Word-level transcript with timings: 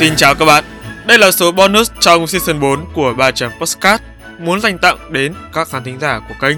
Xin 0.00 0.16
chào 0.16 0.34
các 0.34 0.44
bạn, 0.44 0.64
đây 1.06 1.18
là 1.18 1.30
số 1.30 1.52
bonus 1.52 1.90
trong 2.00 2.26
season 2.26 2.60
4 2.60 2.86
của 2.92 3.14
3 3.14 3.30
chấm 3.30 3.52
Postcard 3.60 4.02
muốn 4.38 4.60
dành 4.60 4.78
tặng 4.78 4.98
đến 5.12 5.34
các 5.52 5.68
khán 5.68 5.84
thính 5.84 6.00
giả 6.00 6.20
của 6.28 6.34
kênh. 6.40 6.56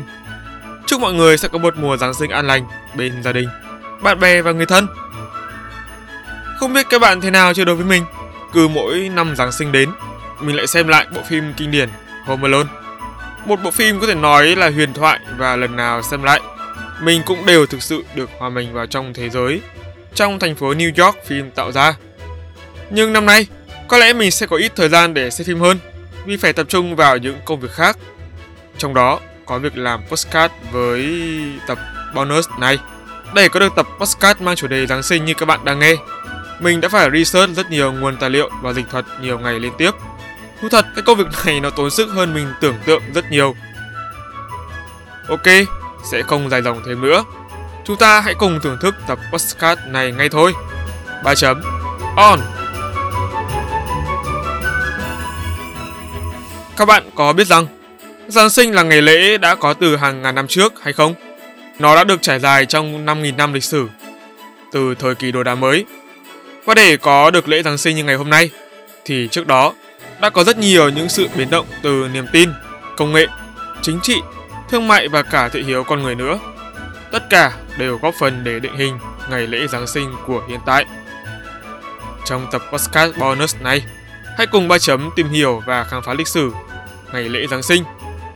Chúc 0.87 1.01
mọi 1.01 1.13
người 1.13 1.39
sẽ 1.39 1.49
có 1.49 1.59
một 1.59 1.77
mùa 1.77 1.97
Giáng 1.97 2.15
sinh 2.15 2.31
an 2.31 2.47
lành 2.47 2.67
bên 2.95 3.23
gia 3.23 3.33
đình, 3.33 3.49
bạn 4.03 4.21
bè 4.21 4.43
và 4.43 4.53
người 4.53 4.67
thân. 4.67 4.87
Không 6.61 6.73
biết 6.73 6.87
các 6.91 7.01
bạn 7.01 7.21
thế 7.21 7.31
nào 7.31 7.55
chưa 7.55 7.65
đối 7.65 7.77
với 7.77 7.85
mình, 7.85 8.05
cứ 8.53 8.69
mỗi 8.69 9.11
năm 9.15 9.37
Giáng 9.37 9.53
sinh 9.53 9.73
đến, 9.73 9.91
mình 10.41 10.57
lại 10.57 10.67
xem 10.67 10.89
lại 10.89 11.07
bộ 11.15 11.21
phim 11.29 11.53
kinh 11.57 11.71
điển 11.71 11.89
Home 12.25 12.43
Alone. 12.43 12.71
Một 13.47 13.63
bộ 13.63 13.71
phim 13.71 14.01
có 14.01 14.07
thể 14.07 14.15
nói 14.15 14.57
là 14.57 14.71
huyền 14.71 14.93
thoại 14.93 15.21
và 15.39 15.57
lần 15.57 15.77
nào 15.77 16.03
xem 16.03 16.23
lại, 16.23 16.41
mình 17.01 17.23
cũng 17.27 17.47
đều 17.47 17.67
thực 17.67 17.83
sự 17.83 18.05
được 18.15 18.31
hòa 18.39 18.49
mình 18.49 18.73
vào 18.73 18.87
trong 18.87 19.15
thế 19.15 19.31
giới, 19.31 19.61
trong 20.15 20.39
thành 20.39 20.55
phố 20.55 20.73
New 20.75 21.05
York 21.05 21.17
phim 21.27 21.51
tạo 21.51 21.73
ra. 21.73 21.95
Nhưng 22.95 23.13
năm 23.13 23.27
nay, 23.27 23.47
có 23.89 23.99
lẽ 23.99 24.13
mình 24.13 24.31
sẽ 24.31 24.47
có 24.47 24.57
ít 24.57 24.73
thời 24.77 24.89
gian 24.89 25.15
để 25.15 25.31
xem 25.31 25.47
phim 25.47 25.61
hơn 25.61 25.79
vì 26.25 26.37
phải 26.37 26.53
tập 26.53 26.67
trung 26.69 26.97
vào 26.97 27.17
những 27.17 27.39
công 27.45 27.61
việc 27.61 27.71
khác. 27.71 27.99
Trong 28.79 28.95
đó 28.95 29.21
có 29.47 29.59
việc 29.59 29.77
làm 29.77 30.01
postcard 30.09 30.55
với 30.73 31.21
tập 31.67 31.79
bonus 32.15 32.49
này. 32.59 32.79
Để 33.35 33.49
có 33.49 33.61
được 33.61 33.73
tập 33.77 33.87
postcard 33.99 34.41
mang 34.41 34.57
chủ 34.57 34.67
đề 34.67 34.87
Giáng 34.87 35.03
sinh 35.03 35.25
như 35.25 35.35
các 35.35 35.47
bạn 35.47 35.65
đang 35.65 35.79
nghe, 35.79 35.97
mình 36.61 36.81
đã 36.81 36.89
phải 36.89 37.11
research 37.11 37.57
rất 37.57 37.71
nhiều 37.71 37.93
nguồn 37.93 38.17
tài 38.17 38.31
liệu 38.31 38.51
và 38.63 38.73
dịch 38.73 38.87
thuật 38.91 39.05
nhiều 39.21 39.39
ngày 39.39 39.61
liên 39.61 39.73
tiếp. 39.79 39.91
Thú 40.61 40.69
thật, 40.69 40.87
cái 40.95 41.03
công 41.03 41.19
việc 41.19 41.27
này 41.47 41.61
nó 41.61 41.71
tốn 41.71 41.91
sức 41.91 42.09
hơn 42.09 42.35
mình 42.35 42.47
tưởng 42.61 42.77
tượng 42.85 43.03
rất 43.15 43.31
nhiều. 43.31 43.57
Ok, 45.29 45.47
sẽ 46.11 46.23
không 46.23 46.51
dài 46.51 46.63
dòng 46.63 46.83
thêm 46.87 47.01
nữa. 47.01 47.25
Chúng 47.85 47.97
ta 47.97 48.21
hãy 48.21 48.35
cùng 48.35 48.61
thưởng 48.63 48.79
thức 48.81 48.95
tập 49.07 49.19
postcard 49.33 49.81
này 49.87 50.13
ngay 50.13 50.29
thôi. 50.29 50.53
3 51.25 51.35
chấm 51.35 51.63
on. 52.17 52.41
Các 56.77 56.85
bạn 56.85 57.11
có 57.15 57.33
biết 57.33 57.47
rằng 57.47 57.67
Giáng 58.29 58.51
sinh 58.51 58.73
là 58.73 58.83
ngày 58.83 59.03
lễ 59.03 59.39
đã 59.39 59.55
có 59.55 59.75
từ 59.75 59.97
hàng 59.97 60.23
ngàn 60.23 60.35
năm 60.35 60.47
trước 60.47 60.83
hay 60.83 60.93
không? 60.93 61.15
Nó 61.79 61.97
đã 61.97 62.05
được 62.05 62.23
trải 62.23 62.39
dài 62.39 62.67
trong 62.67 63.07
5.000 63.07 63.37
năm 63.37 63.53
lịch 63.53 63.65
sử, 63.65 63.89
từ 64.73 64.95
thời 64.95 65.15
kỳ 65.15 65.33
đồ 65.33 65.43
đá 65.43 65.55
mới. 65.55 65.85
Và 66.65 66.75
để 66.75 66.97
có 66.97 67.31
được 67.31 67.49
lễ 67.49 67.63
Giáng 67.63 67.79
sinh 67.79 67.97
như 67.97 68.05
ngày 68.05 68.15
hôm 68.15 68.31
nay, 68.31 68.51
thì 69.05 69.29
trước 69.31 69.47
đó 69.47 69.73
đã 70.21 70.31
có 70.31 70.45
rất 70.45 70.59
nhiều 70.59 70.89
những 70.89 71.09
sự 71.09 71.29
biến 71.37 71.51
động 71.51 71.67
từ 71.83 72.09
niềm 72.13 72.27
tin, 72.33 72.51
công 72.97 73.13
nghệ, 73.13 73.27
chính 73.83 74.01
trị, 74.03 74.21
thương 74.71 74.89
mại 74.89 75.09
và 75.09 75.23
cả 75.23 75.49
thị 75.49 75.63
hiếu 75.63 75.85
con 75.85 76.03
người 76.03 76.15
nữa. 76.15 76.39
Tất 77.11 77.31
cả 77.31 77.53
đều 77.79 77.99
góp 78.03 78.15
phần 78.21 78.45
để 78.45 78.61
định 78.61 78.77
hình 78.77 78.99
ngày 79.31 79.47
lễ 79.47 79.67
Giáng 79.67 79.87
sinh 79.87 80.15
của 80.27 80.43
hiện 80.49 80.61
tại. 80.67 80.85
Trong 82.25 82.47
tập 82.53 82.63
podcast 82.73 83.17
bonus 83.19 83.57
này, 83.61 83.83
hãy 84.39 84.47
cùng 84.47 84.69
ba 84.69 84.79
chấm 84.79 85.11
tìm 85.17 85.29
hiểu 85.29 85.63
và 85.67 85.85
khám 85.85 86.03
phá 86.03 86.15
lịch 86.15 86.29
sử 86.29 86.51
ngày 87.13 87.29
lễ 87.29 87.47
Giáng 87.51 87.63
sinh 87.63 87.85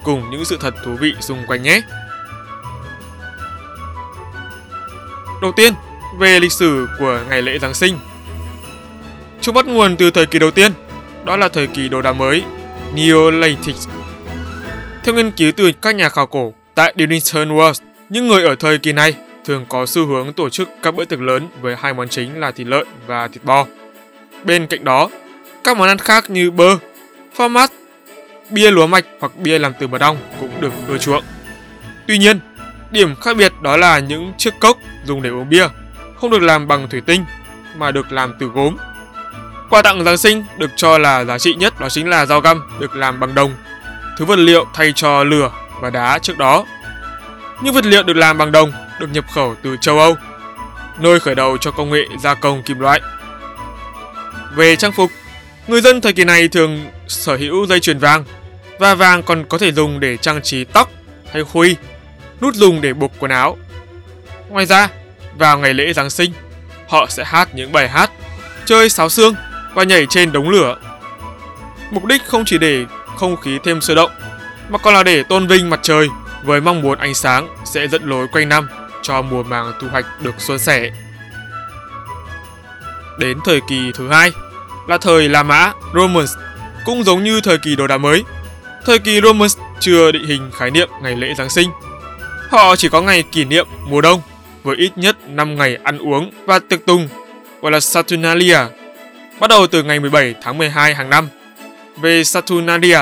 cùng 0.03 0.31
những 0.31 0.45
sự 0.45 0.57
thật 0.61 0.75
thú 0.85 0.97
vị 1.01 1.15
xung 1.21 1.47
quanh 1.47 1.63
nhé. 1.63 1.81
Đầu 5.43 5.53
tiên, 5.57 5.75
về 6.19 6.41
lịch 6.41 6.53
sử 6.53 6.89
của 6.99 7.21
ngày 7.29 7.43
lễ 7.43 7.59
Giáng 7.59 7.75
sinh. 7.75 7.99
Chúng 9.41 9.55
bắt 9.55 9.67
nguồn 9.67 9.97
từ 9.97 10.11
thời 10.11 10.27
kỳ 10.27 10.39
đầu 10.39 10.51
tiên, 10.51 10.73
đó 11.25 11.37
là 11.37 11.49
thời 11.49 11.67
kỳ 11.67 11.89
đồ 11.89 12.03
đá 12.03 12.13
mới, 12.13 12.43
Neolithic. 12.95 13.77
Theo 15.05 15.15
nghiên 15.15 15.31
cứu 15.31 15.53
từ 15.57 15.73
các 15.73 15.95
nhà 15.95 16.09
khảo 16.09 16.27
cổ 16.27 16.55
tại 16.75 16.95
Dinnington 16.99 17.49
Wells, 17.49 17.83
những 18.09 18.29
người 18.29 18.45
ở 18.45 18.55
thời 18.55 18.79
kỳ 18.79 18.93
này 18.93 19.15
thường 19.45 19.67
có 19.69 19.87
xu 19.87 20.07
hướng 20.07 20.33
tổ 20.33 20.49
chức 20.49 20.69
các 20.83 20.95
bữa 20.95 21.05
tiệc 21.05 21.21
lớn 21.21 21.49
với 21.61 21.77
hai 21.77 21.95
món 21.95 22.09
chính 22.09 22.41
là 22.41 22.51
thịt 22.51 22.67
lợn 22.67 22.87
và 23.07 23.29
thịt 23.29 23.45
bò. 23.45 23.67
Bên 24.45 24.67
cạnh 24.67 24.85
đó, 24.85 25.09
các 25.67 25.77
món 25.77 25.89
ăn 25.89 25.99
khác 25.99 26.31
như 26.31 26.51
bơ, 26.51 26.77
phô 27.35 27.49
mát, 27.49 27.73
bia 28.51 28.71
lúa 28.71 28.87
mạch 28.87 29.05
hoặc 29.21 29.33
bia 29.37 29.59
làm 29.59 29.73
từ 29.81 29.87
mật 29.87 30.01
ong 30.01 30.17
cũng 30.41 30.61
được 30.61 30.73
ưa 30.89 30.99
chuộng. 30.99 31.25
Tuy 32.07 32.19
nhiên, 32.19 32.41
điểm 32.91 33.17
khác 33.17 33.37
biệt 33.37 33.53
đó 33.63 33.77
là 33.77 33.99
những 33.99 34.33
chiếc 34.39 34.55
cốc 34.61 34.79
dùng 35.05 35.23
để 35.23 35.31
uống 35.31 35.49
bia 35.49 35.69
không 36.21 36.31
được 36.31 36.43
làm 36.43 36.69
bằng 36.69 36.89
thủy 36.89 37.01
tinh 37.07 37.25
mà 37.77 37.91
được 37.91 38.13
làm 38.13 38.35
từ 38.39 38.47
gốm. 38.47 38.77
Quà 39.71 39.83
tặng 39.83 40.05
Giáng 40.05 40.17
sinh 40.17 40.45
được 40.59 40.71
cho 40.77 40.99
là 40.99 41.25
giá 41.25 41.39
trị 41.39 41.55
nhất 41.55 41.81
đó 41.81 41.89
chính 41.89 42.09
là 42.09 42.27
dao 42.27 42.41
găm 42.41 42.63
được 42.79 42.97
làm 42.97 43.21
bằng 43.21 43.35
đồng, 43.35 43.55
thứ 44.19 44.25
vật 44.25 44.39
liệu 44.39 44.67
thay 44.75 44.93
cho 44.93 45.25
lửa 45.25 45.53
và 45.81 45.91
đá 45.91 46.19
trước 46.19 46.39
đó. 46.39 46.65
Những 47.63 47.75
vật 47.75 47.87
liệu 47.87 48.03
được 48.03 48.17
làm 48.17 48.39
bằng 48.39 48.53
đồng 48.53 48.73
được 49.01 49.09
nhập 49.13 49.25
khẩu 49.35 49.55
từ 49.63 49.77
châu 49.81 49.99
Âu, 49.99 50.17
nơi 51.01 51.21
khởi 51.21 51.35
đầu 51.35 51.59
cho 51.59 51.71
công 51.71 51.91
nghệ 51.91 52.05
gia 52.23 52.35
công 52.35 52.63
kim 52.63 52.79
loại. 52.79 53.01
Về 54.55 54.77
trang 54.77 54.93
phục, 54.93 55.11
người 55.67 55.81
dân 55.81 56.01
thời 56.01 56.13
kỳ 56.13 56.25
này 56.25 56.49
thường 56.49 56.91
sở 57.09 57.37
hữu 57.37 57.67
dây 57.67 57.81
chuyền 57.81 57.99
vàng 57.99 58.25
và 58.79 58.95
vàng 58.95 59.23
còn 59.23 59.45
có 59.45 59.59
thể 59.59 59.73
dùng 59.73 60.01
để 60.01 60.17
trang 60.17 60.43
trí 60.43 60.65
tóc 60.65 60.91
hay 61.33 61.45
khuy, 61.45 61.77
nút 62.41 62.55
dùng 62.55 62.81
để 62.81 62.93
buộc 62.93 63.13
quần 63.19 63.31
áo. 63.31 63.57
Ngoài 64.49 64.67
ra, 64.67 64.89
vào 65.39 65.59
ngày 65.59 65.75
lễ 65.75 65.93
Giáng 65.93 66.11
sinh, 66.11 66.33
họ 66.89 67.07
sẽ 67.09 67.25
hát 67.25 67.55
những 67.55 67.73
bài 67.73 67.89
hát, 67.89 68.11
chơi 68.65 68.91
sáo 68.91 69.09
xương 69.09 69.35
và 69.75 69.85
nhảy 69.85 70.07
trên 70.11 70.33
đống 70.33 70.51
lửa. 70.51 70.77
Mục 71.91 72.05
đích 72.05 72.25
không 72.25 72.45
chỉ 72.45 72.59
để 72.59 72.85
không 73.17 73.37
khí 73.37 73.59
thêm 73.65 73.81
sôi 73.81 73.97
động, 73.97 74.11
mà 74.69 74.79
còn 74.79 74.95
là 74.95 75.03
để 75.03 75.23
tôn 75.23 75.47
vinh 75.47 75.71
mặt 75.71 75.81
trời 75.83 76.09
với 76.43 76.61
mong 76.61 76.83
muốn 76.83 76.99
ánh 76.99 77.15
sáng 77.15 77.49
sẽ 77.65 77.89
dẫn 77.89 78.09
lối 78.09 78.29
quanh 78.29 78.49
năm 78.49 78.69
cho 79.03 79.23
mùa 79.23 79.43
màng 79.43 79.73
thu 79.81 79.89
hoạch 79.89 80.07
được 80.23 80.35
xuân 80.39 80.59
sẻ. 80.59 80.91
Đến 83.19 83.39
thời 83.45 83.61
kỳ 83.69 83.93
thứ 83.95 84.09
hai 84.09 84.33
là 84.89 84.99
thời 84.99 85.29
La 85.29 85.43
Mã 85.43 85.73
Romans, 85.95 86.33
cũng 86.85 87.05
giống 87.05 87.25
như 87.25 87.41
thời 87.41 87.59
kỳ 87.59 87.77
đồ 87.77 87.87
đá 87.87 87.99
mới. 87.99 88.25
Thời 88.85 88.99
kỳ 88.99 89.21
Romans 89.21 89.59
chưa 89.81 90.13
định 90.13 90.27
hình 90.27 90.51
khái 90.59 90.71
niệm 90.71 90.89
ngày 91.03 91.17
lễ 91.17 91.35
Giáng 91.39 91.51
sinh. 91.51 91.71
Họ 92.51 92.77
chỉ 92.77 92.89
có 92.89 93.03
ngày 93.03 93.23
kỷ 93.23 93.45
niệm 93.45 93.67
mùa 93.89 94.01
đông 94.01 94.21
với 94.63 94.77
ít 94.77 94.99
nhất 94.99 95.17
5 95.29 95.57
ngày 95.57 95.79
ăn 95.85 95.99
uống 95.99 96.31
và 96.47 96.59
tiệc 96.59 96.87
tùng 96.87 97.09
gọi 97.63 97.73
là 97.73 97.81
Saturnalia, 97.81 98.59
bắt 99.41 99.51
đầu 99.51 99.67
từ 99.67 99.83
ngày 99.83 100.01
17 100.01 100.35
tháng 100.43 100.59
12 100.59 100.95
hàng 100.95 101.11
năm. 101.11 101.29
Về 101.97 102.25
Saturnalia, 102.25 102.99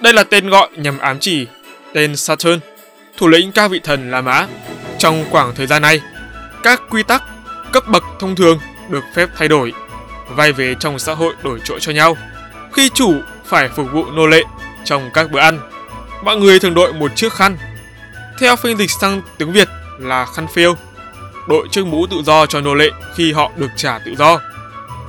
đây 0.00 0.12
là 0.12 0.24
tên 0.24 0.50
gọi 0.50 0.68
nhằm 0.76 0.98
ám 0.98 1.18
chỉ 1.20 1.46
tên 1.92 2.16
Saturn, 2.16 2.58
thủ 3.16 3.28
lĩnh 3.28 3.52
các 3.52 3.70
vị 3.70 3.80
thần 3.84 4.10
La 4.10 4.20
Mã. 4.20 4.46
Trong 4.98 5.24
khoảng 5.30 5.54
thời 5.54 5.66
gian 5.66 5.82
này, 5.82 6.00
các 6.62 6.82
quy 6.90 7.02
tắc 7.02 7.22
cấp 7.72 7.88
bậc 7.88 8.04
thông 8.20 8.36
thường 8.36 8.58
được 8.88 9.04
phép 9.14 9.28
thay 9.36 9.48
đổi, 9.48 9.72
vai 10.28 10.52
vế 10.52 10.74
trong 10.80 10.98
xã 10.98 11.14
hội 11.14 11.34
đổi 11.42 11.60
chỗ 11.64 11.78
cho 11.78 11.92
nhau. 11.92 12.16
Khi 12.72 12.90
chủ 12.94 13.14
phải 13.44 13.68
phục 13.68 13.86
vụ 13.92 14.04
nô 14.04 14.26
lệ 14.26 14.42
trong 14.84 15.10
các 15.14 15.30
bữa 15.30 15.40
ăn, 15.40 15.60
mọi 16.24 16.36
người 16.36 16.58
thường 16.58 16.74
đội 16.74 16.92
một 16.92 17.16
chiếc 17.16 17.32
khăn. 17.32 17.56
Theo 18.40 18.56
phiên 18.56 18.78
dịch 18.78 18.90
sang 18.90 19.22
tiếng 19.38 19.52
Việt 19.52 19.68
là 19.98 20.26
khăn 20.26 20.46
phiêu 20.54 20.74
đội 21.48 21.68
chiếc 21.70 21.86
mũ 21.86 22.06
tự 22.06 22.16
do 22.24 22.46
cho 22.46 22.60
nô 22.60 22.74
lệ 22.74 22.90
khi 23.14 23.32
họ 23.32 23.50
được 23.56 23.70
trả 23.76 23.98
tự 23.98 24.14
do. 24.18 24.40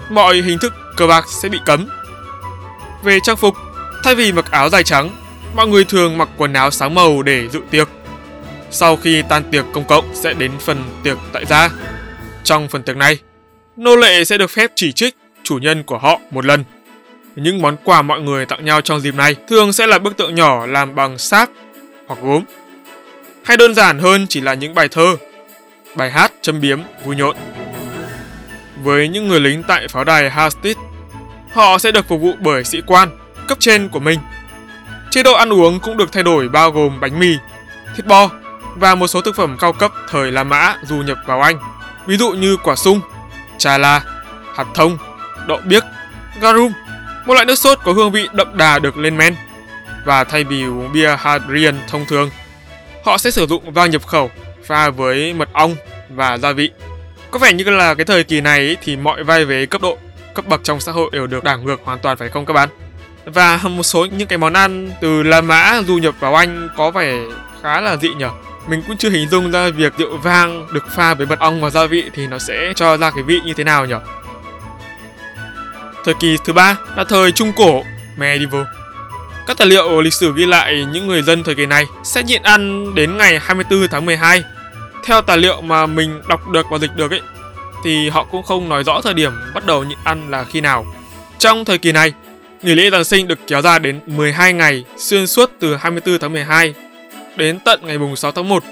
Mọi 0.09 0.35
hình 0.35 0.59
thức 0.59 0.73
cờ 0.95 1.07
bạc 1.07 1.25
sẽ 1.41 1.49
bị 1.49 1.59
cấm. 1.65 1.87
Về 3.03 3.19
trang 3.23 3.37
phục, 3.37 3.55
thay 4.03 4.15
vì 4.15 4.31
mặc 4.31 4.51
áo 4.51 4.69
dài 4.69 4.83
trắng, 4.83 5.09
mọi 5.55 5.67
người 5.67 5.85
thường 5.85 6.17
mặc 6.17 6.29
quần 6.37 6.53
áo 6.53 6.71
sáng 6.71 6.95
màu 6.95 7.21
để 7.21 7.49
dự 7.49 7.59
tiệc. 7.69 7.89
Sau 8.71 8.97
khi 8.97 9.21
tan 9.29 9.43
tiệc 9.51 9.65
công 9.73 9.85
cộng 9.85 10.15
sẽ 10.15 10.33
đến 10.33 10.51
phần 10.59 10.83
tiệc 11.03 11.17
tại 11.33 11.45
gia. 11.45 11.69
Trong 12.43 12.67
phần 12.67 12.83
tiệc 12.83 12.97
này, 12.97 13.19
nô 13.79 13.95
lệ 13.95 14.23
sẽ 14.23 14.37
được 14.37 14.49
phép 14.49 14.71
chỉ 14.75 14.91
trích 14.91 15.15
chủ 15.43 15.57
nhân 15.57 15.83
của 15.83 15.97
họ 15.97 16.19
một 16.31 16.45
lần. 16.45 16.63
Những 17.35 17.61
món 17.61 17.77
quà 17.83 18.01
mọi 18.01 18.21
người 18.21 18.45
tặng 18.45 18.65
nhau 18.65 18.81
trong 18.81 18.99
dịp 18.99 19.15
này 19.15 19.35
thường 19.47 19.73
sẽ 19.73 19.87
là 19.87 19.99
bức 19.99 20.17
tượng 20.17 20.35
nhỏ 20.35 20.65
làm 20.65 20.95
bằng 20.95 21.17
sáp 21.17 21.49
hoặc 22.07 22.19
gốm. 22.21 22.43
Hay 23.43 23.57
đơn 23.57 23.75
giản 23.75 23.99
hơn 23.99 24.25
chỉ 24.29 24.41
là 24.41 24.53
những 24.53 24.75
bài 24.75 24.87
thơ, 24.87 25.15
bài 25.95 26.11
hát 26.11 26.31
châm 26.41 26.61
biếm, 26.61 26.79
vui 27.05 27.15
nhộn. 27.15 27.35
Với 28.83 29.07
những 29.07 29.27
người 29.27 29.39
lính 29.39 29.63
tại 29.63 29.87
pháo 29.87 30.03
đài 30.03 30.29
Hastit, 30.29 30.77
họ 31.53 31.77
sẽ 31.77 31.91
được 31.91 32.07
phục 32.07 32.21
vụ 32.21 32.33
bởi 32.39 32.63
sĩ 32.63 32.81
quan 32.85 33.09
cấp 33.47 33.57
trên 33.61 33.89
của 33.89 33.99
mình. 33.99 34.19
Chế 35.11 35.23
độ 35.23 35.33
ăn 35.33 35.53
uống 35.53 35.79
cũng 35.79 35.97
được 35.97 36.11
thay 36.11 36.23
đổi 36.23 36.49
bao 36.49 36.71
gồm 36.71 36.99
bánh 36.99 37.19
mì, 37.19 37.35
thịt 37.95 38.05
bò 38.05 38.29
và 38.75 38.95
một 38.95 39.07
số 39.07 39.21
thực 39.21 39.35
phẩm 39.35 39.57
cao 39.59 39.73
cấp 39.73 39.91
thời 40.09 40.31
La 40.31 40.43
Mã 40.43 40.75
du 40.83 40.95
nhập 40.95 41.17
vào 41.25 41.41
Anh, 41.41 41.59
ví 42.07 42.17
dụ 42.17 42.31
như 42.31 42.57
quả 42.63 42.75
sung, 42.75 43.01
trà 43.59 43.77
la, 43.77 44.01
hạt 44.55 44.65
thông, 44.73 44.97
đậu 45.47 45.59
biếc, 45.65 45.83
garum, 46.41 46.71
một 47.25 47.33
loại 47.33 47.45
nước 47.45 47.55
sốt 47.55 47.79
có 47.83 47.93
hương 47.93 48.11
vị 48.11 48.27
đậm 48.33 48.57
đà 48.57 48.79
được 48.79 48.97
lên 48.97 49.17
men. 49.17 49.35
Và 50.05 50.23
thay 50.23 50.43
vì 50.43 50.63
uống 50.63 50.91
bia 50.93 51.15
Hadrian 51.15 51.79
thông 51.87 52.05
thường, 52.05 52.29
họ 53.05 53.17
sẽ 53.17 53.31
sử 53.31 53.45
dụng 53.45 53.71
vang 53.71 53.91
nhập 53.91 54.07
khẩu 54.07 54.31
pha 54.65 54.89
với 54.89 55.33
mật 55.33 55.49
ong 55.53 55.75
và 56.09 56.37
gia 56.37 56.51
vị. 56.51 56.71
Có 57.31 57.39
vẻ 57.39 57.53
như 57.53 57.63
là 57.63 57.93
cái 57.93 58.05
thời 58.05 58.23
kỳ 58.23 58.41
này 58.41 58.77
thì 58.81 58.95
mọi 58.95 59.23
vai 59.23 59.45
vế 59.45 59.65
cấp 59.65 59.81
độ, 59.81 59.97
cấp 60.33 60.45
bậc 60.47 60.63
trong 60.63 60.79
xã 60.79 60.91
hội 60.91 61.09
đều 61.13 61.27
được 61.27 61.43
đảo 61.43 61.57
ngược 61.57 61.81
hoàn 61.83 61.99
toàn 61.99 62.17
phải 62.17 62.29
không 62.29 62.45
các 62.45 62.53
bạn? 62.53 62.69
Và 63.25 63.59
một 63.63 63.83
số 63.83 64.05
những 64.05 64.27
cái 64.27 64.37
món 64.37 64.53
ăn 64.53 64.91
từ 65.01 65.23
La 65.23 65.41
Mã 65.41 65.81
du 65.87 65.97
nhập 65.97 66.15
vào 66.19 66.35
Anh 66.35 66.69
có 66.77 66.91
vẻ 66.91 67.19
khá 67.63 67.81
là 67.81 67.97
dị 67.97 68.09
nhở. 68.13 68.29
Mình 68.69 68.81
cũng 68.87 68.97
chưa 68.97 69.09
hình 69.09 69.29
dung 69.29 69.51
ra 69.51 69.69
việc 69.69 69.93
rượu 69.97 70.17
vang 70.17 70.67
được 70.73 70.83
pha 70.95 71.13
với 71.13 71.27
mật 71.27 71.39
ong 71.39 71.61
và 71.61 71.69
gia 71.69 71.85
vị 71.85 72.03
thì 72.13 72.27
nó 72.27 72.39
sẽ 72.39 72.73
cho 72.75 72.97
ra 72.97 73.11
cái 73.11 73.23
vị 73.23 73.39
như 73.45 73.53
thế 73.53 73.63
nào 73.63 73.85
nhở. 73.85 73.99
Thời 76.05 76.13
kỳ 76.19 76.37
thứ 76.45 76.53
ba 76.53 76.77
là 76.95 77.03
thời 77.03 77.31
Trung 77.31 77.51
Cổ, 77.55 77.83
Medieval. 78.17 78.63
Các 79.47 79.57
tài 79.57 79.67
liệu 79.67 80.01
lịch 80.01 80.13
sử 80.13 80.33
ghi 80.35 80.45
lại 80.45 80.85
những 80.91 81.07
người 81.07 81.21
dân 81.21 81.43
thời 81.43 81.55
kỳ 81.55 81.65
này 81.65 81.85
sẽ 82.03 82.23
nhịn 82.23 82.43
ăn 82.43 82.95
đến 82.95 83.17
ngày 83.17 83.39
24 83.39 83.87
tháng 83.87 84.05
12. 84.05 84.43
Theo 85.05 85.21
tài 85.21 85.37
liệu 85.37 85.61
mà 85.61 85.85
mình 85.85 86.21
đọc 86.27 86.49
được 86.49 86.65
và 86.71 86.77
dịch 86.77 86.95
được 86.95 87.11
ấy, 87.11 87.21
thì 87.83 88.09
họ 88.09 88.23
cũng 88.23 88.43
không 88.43 88.69
nói 88.69 88.83
rõ 88.83 89.01
thời 89.01 89.13
điểm 89.13 89.31
bắt 89.53 89.65
đầu 89.65 89.83
nhịn 89.83 89.97
ăn 90.03 90.31
là 90.31 90.43
khi 90.43 90.61
nào. 90.61 90.85
Trong 91.37 91.65
thời 91.65 91.77
kỳ 91.77 91.91
này, 91.91 92.13
nghỉ 92.61 92.75
lễ 92.75 92.89
Giáng 92.89 93.03
sinh 93.03 93.27
được 93.27 93.39
kéo 93.47 93.61
dài 93.61 93.79
đến 93.79 93.99
12 94.05 94.53
ngày 94.53 94.83
xuyên 94.97 95.27
suốt 95.27 95.51
từ 95.59 95.75
24 95.75 96.19
tháng 96.19 96.33
12 96.33 96.73
đến 97.39 97.59
tận 97.59 97.79
ngày 97.83 97.97
mùng 97.97 98.15
6 98.15 98.31
tháng 98.31 98.49
1. 98.49 98.63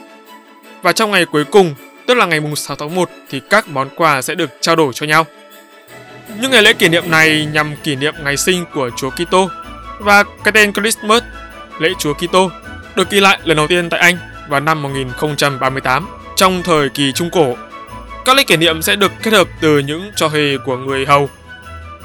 Và 0.82 0.92
trong 0.94 1.12
ngày 1.12 1.26
cuối 1.26 1.44
cùng, 1.44 1.76
tức 2.08 2.14
là 2.14 2.26
ngày 2.26 2.40
mùng 2.40 2.56
6 2.56 2.76
tháng 2.76 2.96
1 2.96 3.10
thì 3.30 3.42
các 3.50 3.68
món 3.68 3.90
quà 3.96 4.22
sẽ 4.22 4.36
được 4.36 4.50
trao 4.62 4.76
đổi 4.76 4.94
cho 4.94 5.06
nhau. 5.06 5.26
Những 6.42 6.52
ngày 6.52 6.62
lễ 6.62 6.74
kỷ 6.74 6.90
niệm 6.90 7.12
này 7.12 7.48
nhằm 7.54 7.76
kỷ 7.84 7.96
niệm 7.96 8.14
ngày 8.24 8.38
sinh 8.38 8.66
của 8.74 8.90
Chúa 8.98 9.10
Kitô 9.10 9.50
và 10.00 10.24
cái 10.44 10.52
tên 10.52 10.74
Christmas, 10.74 11.24
lễ 11.80 11.90
Chúa 12.00 12.14
Kitô, 12.14 12.52
được 12.96 13.10
ghi 13.10 13.20
lại 13.20 13.40
lần 13.44 13.58
đầu 13.58 13.68
tiên 13.68 13.90
tại 13.90 14.00
Anh 14.00 14.18
vào 14.50 14.60
năm 14.60 14.82
1038 14.82 16.08
trong 16.36 16.64
thời 16.64 16.90
kỳ 16.90 17.12
Trung 17.12 17.30
Cổ. 17.30 17.56
Các 18.26 18.36
lễ 18.36 18.44
kỷ 18.44 18.58
niệm 18.58 18.82
sẽ 18.82 18.96
được 18.96 19.12
kết 19.24 19.34
hợp 19.34 19.48
từ 19.62 19.80
những 19.80 20.12
trò 20.16 20.28
hề 20.28 20.58
của 20.66 20.78
người 20.78 21.06
hầu, 21.06 21.30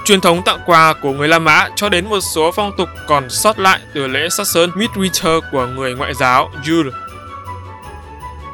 truyền 0.05 0.21
thống 0.21 0.43
tặng 0.45 0.59
quà 0.67 0.93
của 0.93 1.13
người 1.13 1.29
La 1.29 1.39
Mã 1.39 1.69
cho 1.77 1.89
đến 1.89 2.09
một 2.09 2.21
số 2.21 2.53
phong 2.53 2.73
tục 2.77 2.89
còn 3.09 3.31
sót 3.31 3.59
lại 3.59 3.81
từ 3.95 4.07
lễ 4.07 4.29
sát 4.29 4.47
sơn 4.47 4.71
Midwinter 4.71 5.41
của 5.53 5.67
người 5.67 5.95
ngoại 5.95 6.15
giáo 6.15 6.51
Yule. 6.69 6.91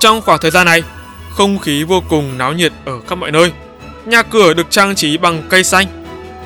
Trong 0.00 0.20
khoảng 0.20 0.38
thời 0.38 0.50
gian 0.50 0.66
này, 0.66 0.82
không 1.30 1.58
khí 1.58 1.84
vô 1.84 2.02
cùng 2.08 2.38
náo 2.38 2.52
nhiệt 2.52 2.72
ở 2.84 3.00
khắp 3.08 3.14
mọi 3.14 3.30
nơi. 3.30 3.52
Nhà 4.04 4.22
cửa 4.22 4.54
được 4.54 4.66
trang 4.70 4.94
trí 4.94 5.18
bằng 5.18 5.42
cây 5.48 5.64
xanh. 5.64 5.86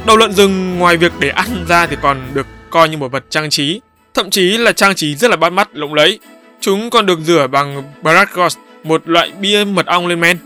Đầu 0.07 0.17
lợn 0.17 0.33
rừng 0.33 0.79
ngoài 0.79 0.97
việc 0.97 1.13
để 1.19 1.29
ăn 1.29 1.65
ra 1.69 1.87
thì 1.87 1.97
còn 2.03 2.21
được 2.35 2.47
coi 2.71 2.89
như 2.89 2.97
một 2.97 3.13
vật 3.13 3.25
trang 3.31 3.51
trí, 3.51 3.81
thậm 4.15 4.31
chí 4.31 4.57
là 4.59 4.73
trang 4.73 4.95
trí 4.95 5.15
rất 5.15 5.31
là 5.31 5.37
bắt 5.37 5.53
mắt 5.53 5.69
lộng 5.73 5.95
lẫy. 5.95 6.19
Chúng 6.61 6.91
còn 6.91 7.07
được 7.07 7.19
rửa 7.25 7.47
bằng 7.47 7.93
Baragos, 8.03 8.57
một 8.85 9.09
loại 9.09 9.33
bia 9.41 9.65
mật 9.65 9.87
ong 9.87 10.07
lên 10.07 10.21
men. 10.21 10.39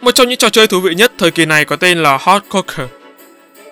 Một 0.00 0.14
trong 0.14 0.28
những 0.28 0.38
trò 0.38 0.48
chơi 0.48 0.66
thú 0.66 0.80
vị 0.80 0.94
nhất 0.94 1.12
thời 1.18 1.30
kỳ 1.30 1.44
này 1.46 1.64
có 1.64 1.76
tên 1.76 1.98
là 1.98 2.18
Hot 2.20 2.42
Cocker. 2.48 2.88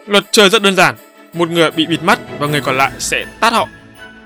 Luật 0.06 0.24
chơi 0.32 0.50
rất 0.50 0.62
đơn 0.62 0.76
giản, 0.76 0.94
một 1.32 1.50
người 1.50 1.70
bị 1.70 1.86
bịt 1.86 2.02
mắt 2.02 2.18
và 2.38 2.46
người 2.46 2.60
còn 2.60 2.76
lại 2.76 2.92
sẽ 2.98 3.24
tát 3.40 3.52
họ. 3.52 3.68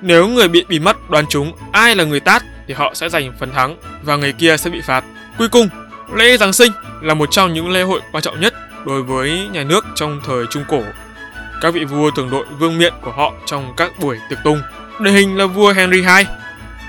Nếu 0.01 0.29
người 0.29 0.49
bị 0.49 0.65
bịt 0.69 0.79
mắt 0.79 1.11
đoán 1.11 1.25
chúng 1.31 1.53
ai 1.73 1.97
là 1.97 2.05
người 2.05 2.21
tát 2.21 2.43
thì 2.67 2.75
họ 2.75 2.95
sẽ 2.95 3.09
giành 3.09 3.33
phần 3.41 3.53
thắng 3.53 3.77
và 4.03 4.17
người 4.17 4.33
kia 4.33 4.57
sẽ 4.57 4.71
bị 4.71 4.81
phạt. 4.81 5.05
Cuối 5.39 5.49
cùng, 5.49 5.69
lễ 6.15 6.37
Giáng 6.37 6.53
sinh 6.53 6.73
là 7.03 7.15
một 7.15 7.29
trong 7.31 7.55
những 7.55 7.71
lễ 7.71 7.83
hội 7.83 8.01
quan 8.13 8.23
trọng 8.23 8.41
nhất 8.41 8.55
đối 8.87 9.03
với 9.03 9.49
nhà 9.53 9.65
nước 9.65 9.85
trong 9.95 10.21
thời 10.27 10.47
Trung 10.51 10.65
Cổ. 10.69 10.83
Các 11.61 11.75
vị 11.75 11.85
vua 11.85 12.11
thường 12.11 12.31
đội 12.31 12.47
vương 12.59 12.79
miện 12.79 12.93
của 13.03 13.13
họ 13.13 13.33
trong 13.47 13.75
các 13.77 13.93
buổi 13.99 14.19
tiệc 14.31 14.39
tùng. 14.45 14.63
Điển 15.01 15.15
hình 15.15 15.37
là 15.37 15.47
vua 15.47 15.73
Henry 15.73 15.99
II. 15.99 16.27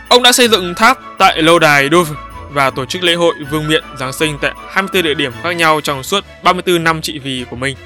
Ông 0.09 0.23
đã 0.23 0.31
xây 0.31 0.47
dựng 0.47 0.75
tháp 0.75 0.97
tại 1.17 1.41
lâu 1.41 1.59
đài 1.59 1.89
Dover 1.91 2.17
và 2.51 2.69
tổ 2.69 2.85
chức 2.85 3.03
lễ 3.03 3.13
hội 3.13 3.35
vương 3.51 3.67
miện 3.67 3.83
Giáng 3.99 4.13
sinh 4.13 4.37
tại 4.41 4.53
24 4.69 5.03
địa 5.03 5.13
điểm 5.13 5.31
khác 5.43 5.51
nhau 5.51 5.81
trong 5.81 6.03
suốt 6.03 6.25
34 6.43 6.83
năm 6.83 7.01
trị 7.01 7.19
vì 7.19 7.45
của 7.49 7.55
mình. 7.55 7.77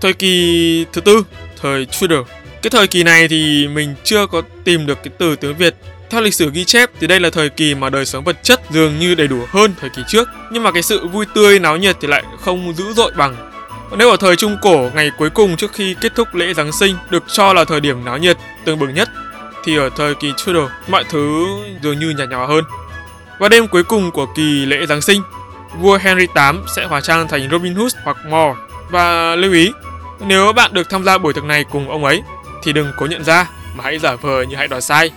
Thời 0.00 0.12
kỳ 0.12 0.84
thứ 0.92 1.00
tư, 1.00 1.24
thời 1.62 1.86
Tudor. 2.00 2.26
Cái 2.62 2.70
thời 2.70 2.86
kỳ 2.86 3.02
này 3.02 3.28
thì 3.28 3.68
mình 3.68 3.94
chưa 4.04 4.26
có 4.26 4.42
tìm 4.64 4.86
được 4.86 4.98
cái 5.02 5.12
từ 5.18 5.36
tiếng 5.36 5.56
Việt 5.56 5.74
theo 6.10 6.20
lịch 6.20 6.34
sử 6.34 6.50
ghi 6.50 6.64
chép 6.64 6.90
thì 7.00 7.06
đây 7.06 7.20
là 7.20 7.30
thời 7.30 7.48
kỳ 7.48 7.74
mà 7.74 7.90
đời 7.90 8.06
sống 8.06 8.24
vật 8.24 8.36
chất 8.42 8.60
dường 8.70 8.98
như 8.98 9.14
đầy 9.14 9.28
đủ 9.28 9.38
hơn 9.48 9.74
thời 9.80 9.90
kỳ 9.90 10.02
trước, 10.08 10.28
nhưng 10.52 10.62
mà 10.62 10.72
cái 10.72 10.82
sự 10.82 11.06
vui 11.06 11.26
tươi 11.34 11.58
náo 11.58 11.76
nhiệt 11.76 11.96
thì 12.00 12.08
lại 12.08 12.22
không 12.40 12.74
dữ 12.76 12.92
dội 12.92 13.12
bằng. 13.16 13.50
Nếu 13.98 14.10
ở 14.10 14.16
thời 14.16 14.36
Trung 14.36 14.56
Cổ, 14.62 14.90
ngày 14.94 15.10
cuối 15.18 15.30
cùng 15.30 15.56
trước 15.56 15.72
khi 15.72 15.96
kết 16.00 16.12
thúc 16.14 16.34
lễ 16.34 16.54
Giáng 16.54 16.72
sinh 16.72 16.96
được 17.10 17.24
cho 17.28 17.52
là 17.52 17.64
thời 17.64 17.80
điểm 17.80 18.04
náo 18.04 18.18
nhiệt, 18.18 18.36
tương 18.64 18.78
bừng 18.78 18.94
nhất, 18.94 19.08
thì 19.64 19.76
ở 19.76 19.90
thời 19.96 20.14
kỳ 20.14 20.32
Tudor, 20.46 20.70
mọi 20.88 21.04
thứ 21.04 21.46
dường 21.82 21.98
như 21.98 22.10
nhạt 22.10 22.28
nhòa 22.28 22.46
hơn. 22.46 22.64
Và 23.38 23.48
đêm 23.48 23.68
cuối 23.68 23.84
cùng 23.84 24.10
của 24.10 24.26
kỳ 24.36 24.66
lễ 24.66 24.86
Giáng 24.86 25.00
sinh, 25.00 25.22
vua 25.78 25.98
Henry 25.98 26.26
VIII 26.34 26.60
sẽ 26.76 26.84
hóa 26.84 27.00
trang 27.00 27.28
thành 27.28 27.48
Robin 27.50 27.74
Hood 27.74 27.92
hoặc 28.04 28.16
Moore. 28.26 28.60
Và 28.90 29.36
lưu 29.36 29.52
ý, 29.52 29.72
nếu 30.26 30.52
bạn 30.52 30.74
được 30.74 30.90
tham 30.90 31.04
gia 31.04 31.18
buổi 31.18 31.32
thực 31.32 31.44
này 31.44 31.64
cùng 31.64 31.90
ông 31.90 32.04
ấy, 32.04 32.22
thì 32.62 32.72
đừng 32.72 32.92
cố 32.96 33.06
nhận 33.06 33.24
ra 33.24 33.50
mà 33.74 33.84
hãy 33.84 33.98
giả 33.98 34.14
vờ 34.14 34.42
như 34.42 34.56
hãy 34.56 34.68
đoán 34.68 34.82
sai. 34.82 35.10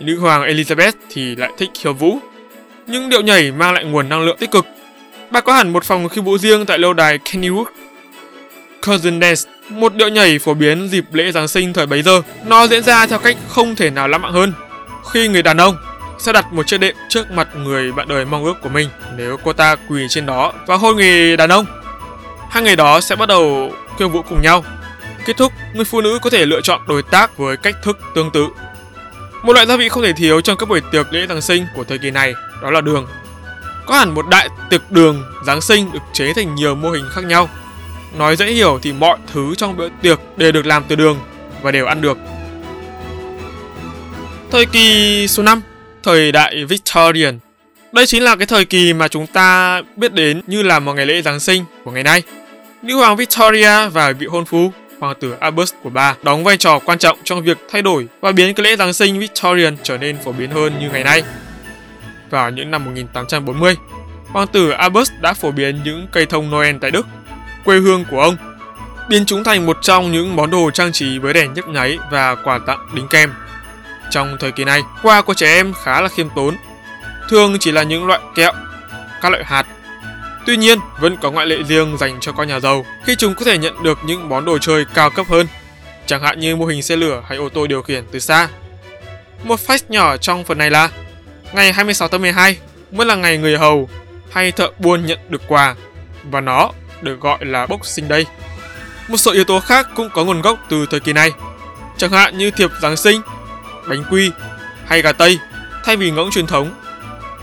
Nữ 0.00 0.18
hoàng 0.18 0.42
Elizabeth 0.42 0.92
thì 1.10 1.36
lại 1.36 1.50
thích 1.58 1.70
khiêu 1.74 1.92
vũ. 1.92 2.18
Những 2.86 3.08
điệu 3.08 3.20
nhảy 3.20 3.52
mang 3.52 3.74
lại 3.74 3.84
nguồn 3.84 4.08
năng 4.08 4.22
lượng 4.22 4.36
tích 4.38 4.50
cực. 4.50 4.66
Bà 5.30 5.40
có 5.40 5.52
hẳn 5.52 5.72
một 5.72 5.84
phòng 5.84 6.08
khiêu 6.08 6.24
vũ 6.24 6.38
riêng 6.38 6.66
tại 6.66 6.78
lâu 6.78 6.92
đài 6.92 7.18
Kennywood. 7.18 7.64
Cousin 8.86 9.20
Dance, 9.20 9.50
một 9.68 9.94
điệu 9.94 10.08
nhảy 10.08 10.38
phổ 10.38 10.54
biến 10.54 10.88
dịp 10.88 11.04
lễ 11.12 11.32
Giáng 11.32 11.48
sinh 11.48 11.72
thời 11.72 11.86
bấy 11.86 12.02
giờ. 12.02 12.22
Nó 12.46 12.66
diễn 12.66 12.82
ra 12.82 13.06
theo 13.06 13.18
cách 13.18 13.36
không 13.48 13.76
thể 13.76 13.90
nào 13.90 14.08
lãng 14.08 14.22
mạn 14.22 14.32
hơn. 14.32 14.52
Khi 15.12 15.28
người 15.28 15.42
đàn 15.42 15.56
ông 15.56 15.76
sẽ 16.18 16.32
đặt 16.32 16.52
một 16.52 16.66
chiếc 16.66 16.78
đệm 16.80 16.96
trước 17.08 17.30
mặt 17.30 17.48
người 17.56 17.92
bạn 17.92 18.08
đời 18.08 18.24
mong 18.24 18.44
ước 18.44 18.54
của 18.62 18.68
mình 18.68 18.88
nếu 19.16 19.36
cô 19.44 19.52
ta 19.52 19.76
quỳ 19.88 20.06
trên 20.08 20.26
đó 20.26 20.52
và 20.66 20.76
hôn 20.76 20.96
người 20.96 21.36
đàn 21.36 21.52
ông. 21.52 21.66
Hai 22.50 22.62
người 22.62 22.76
đó 22.76 23.00
sẽ 23.00 23.16
bắt 23.16 23.26
đầu 23.26 23.72
khiêu 23.98 24.08
vũ 24.08 24.22
cùng 24.22 24.42
nhau. 24.42 24.64
Kết 25.26 25.36
thúc, 25.36 25.52
người 25.74 25.84
phụ 25.84 26.00
nữ 26.00 26.18
có 26.22 26.30
thể 26.30 26.46
lựa 26.46 26.60
chọn 26.60 26.80
đối 26.88 27.02
tác 27.02 27.38
với 27.38 27.56
cách 27.56 27.76
thức 27.82 27.98
tương 28.14 28.30
tự 28.30 28.48
một 29.42 29.52
loại 29.52 29.66
gia 29.66 29.76
vị 29.76 29.88
không 29.88 30.02
thể 30.02 30.12
thiếu 30.12 30.40
trong 30.40 30.56
các 30.56 30.68
buổi 30.68 30.80
tiệc 30.80 31.12
lễ 31.12 31.26
Giáng 31.28 31.40
sinh 31.40 31.66
của 31.74 31.84
thời 31.84 31.98
kỳ 31.98 32.10
này 32.10 32.34
đó 32.62 32.70
là 32.70 32.80
đường. 32.80 33.06
Có 33.86 33.98
hẳn 33.98 34.14
một 34.14 34.28
đại 34.28 34.48
tiệc 34.70 34.90
đường 34.90 35.24
Giáng 35.46 35.60
sinh 35.60 35.92
được 35.92 35.98
chế 36.12 36.32
thành 36.32 36.54
nhiều 36.54 36.74
mô 36.74 36.90
hình 36.90 37.04
khác 37.10 37.24
nhau. 37.24 37.48
Nói 38.18 38.36
dễ 38.36 38.46
hiểu 38.46 38.78
thì 38.82 38.92
mọi 38.92 39.18
thứ 39.32 39.54
trong 39.54 39.76
bữa 39.76 39.88
tiệc 40.02 40.20
đều 40.36 40.52
được 40.52 40.66
làm 40.66 40.84
từ 40.88 40.96
đường 40.96 41.18
và 41.62 41.70
đều 41.70 41.86
ăn 41.86 42.00
được. 42.00 42.18
Thời 44.50 44.66
kỳ 44.66 45.26
số 45.28 45.42
5, 45.42 45.60
thời 46.02 46.32
đại 46.32 46.64
Victorian. 46.64 47.38
Đây 47.92 48.06
chính 48.06 48.22
là 48.22 48.36
cái 48.36 48.46
thời 48.46 48.64
kỳ 48.64 48.92
mà 48.92 49.08
chúng 49.08 49.26
ta 49.26 49.82
biết 49.96 50.12
đến 50.12 50.42
như 50.46 50.62
là 50.62 50.78
một 50.78 50.94
ngày 50.94 51.06
lễ 51.06 51.22
Giáng 51.22 51.40
sinh 51.40 51.64
của 51.84 51.90
ngày 51.90 52.02
nay. 52.02 52.22
Nữ 52.82 52.96
hoàng 52.96 53.16
Victoria 53.16 53.88
và 53.88 54.12
vị 54.12 54.26
hôn 54.26 54.44
phu 54.44 54.72
hoàng 55.00 55.16
tử 55.20 55.36
Albert 55.40 55.74
của 55.82 55.90
bà 55.90 56.14
đóng 56.22 56.44
vai 56.44 56.56
trò 56.56 56.78
quan 56.78 56.98
trọng 56.98 57.18
trong 57.24 57.42
việc 57.42 57.58
thay 57.70 57.82
đổi 57.82 58.08
và 58.20 58.32
biến 58.32 58.54
cái 58.54 58.64
lễ 58.64 58.76
Giáng 58.76 58.92
sinh 58.92 59.18
Victorian 59.18 59.76
trở 59.82 59.98
nên 59.98 60.16
phổ 60.24 60.32
biến 60.32 60.50
hơn 60.50 60.78
như 60.80 60.90
ngày 60.90 61.04
nay. 61.04 61.22
Vào 62.30 62.50
những 62.50 62.70
năm 62.70 62.84
1840, 62.84 63.76
hoàng 64.28 64.46
tử 64.46 64.70
Albert 64.70 65.10
đã 65.20 65.34
phổ 65.34 65.50
biến 65.50 65.80
những 65.84 66.06
cây 66.12 66.26
thông 66.26 66.50
Noel 66.50 66.76
tại 66.80 66.90
Đức, 66.90 67.06
quê 67.64 67.78
hương 67.78 68.04
của 68.10 68.20
ông, 68.20 68.36
biến 69.08 69.24
chúng 69.26 69.44
thành 69.44 69.66
một 69.66 69.78
trong 69.82 70.12
những 70.12 70.36
món 70.36 70.50
đồ 70.50 70.70
trang 70.70 70.92
trí 70.92 71.18
với 71.18 71.34
đèn 71.34 71.54
nhấp 71.54 71.68
nháy 71.68 71.98
và 72.10 72.34
quà 72.34 72.58
tặng 72.58 72.88
đính 72.94 73.08
kem. 73.08 73.32
Trong 74.10 74.36
thời 74.40 74.52
kỳ 74.52 74.64
này, 74.64 74.82
quà 75.02 75.22
của 75.22 75.34
trẻ 75.34 75.54
em 75.54 75.72
khá 75.84 76.00
là 76.00 76.08
khiêm 76.08 76.28
tốn, 76.36 76.56
thường 77.28 77.56
chỉ 77.60 77.72
là 77.72 77.82
những 77.82 78.06
loại 78.06 78.20
kẹo, 78.34 78.52
các 79.20 79.28
loại 79.32 79.44
hạt 79.44 79.66
Tuy 80.48 80.56
nhiên, 80.56 80.78
vẫn 81.00 81.16
có 81.16 81.30
ngoại 81.30 81.46
lệ 81.46 81.62
riêng 81.62 81.96
dành 81.98 82.18
cho 82.20 82.32
con 82.32 82.48
nhà 82.48 82.60
giàu 82.60 82.86
khi 83.04 83.16
chúng 83.16 83.34
có 83.34 83.44
thể 83.44 83.58
nhận 83.58 83.82
được 83.82 83.98
những 84.04 84.28
món 84.28 84.44
đồ 84.44 84.58
chơi 84.58 84.84
cao 84.94 85.10
cấp 85.10 85.26
hơn, 85.28 85.46
chẳng 86.06 86.22
hạn 86.22 86.40
như 86.40 86.56
mô 86.56 86.66
hình 86.66 86.82
xe 86.82 86.96
lửa 86.96 87.22
hay 87.28 87.38
ô 87.38 87.48
tô 87.48 87.66
điều 87.66 87.82
khiển 87.82 88.04
từ 88.12 88.18
xa. 88.18 88.48
Một 89.44 89.60
fact 89.66 89.78
nhỏ 89.88 90.16
trong 90.16 90.44
phần 90.44 90.58
này 90.58 90.70
là 90.70 90.90
ngày 91.52 91.72
26 91.72 92.08
tháng 92.08 92.20
12 92.20 92.58
mới 92.90 93.06
là 93.06 93.14
ngày 93.14 93.38
người 93.38 93.58
hầu 93.58 93.88
hay 94.30 94.52
thợ 94.52 94.70
buôn 94.78 95.06
nhận 95.06 95.18
được 95.28 95.42
quà 95.48 95.74
và 96.30 96.40
nó 96.40 96.70
được 97.02 97.20
gọi 97.20 97.44
là 97.44 97.66
Boxing 97.66 98.08
Day. 98.08 98.26
Một 99.08 99.16
số 99.16 99.32
yếu 99.32 99.44
tố 99.44 99.60
khác 99.60 99.88
cũng 99.94 100.10
có 100.10 100.24
nguồn 100.24 100.42
gốc 100.42 100.58
từ 100.68 100.86
thời 100.90 101.00
kỳ 101.00 101.12
này, 101.12 101.32
chẳng 101.96 102.10
hạn 102.10 102.38
như 102.38 102.50
thiệp 102.50 102.70
Giáng 102.82 102.96
sinh, 102.96 103.20
bánh 103.88 104.04
quy 104.10 104.30
hay 104.86 105.02
gà 105.02 105.12
Tây 105.12 105.38
thay 105.84 105.96
vì 105.96 106.10
ngỗng 106.10 106.30
truyền 106.30 106.46
thống, 106.46 106.74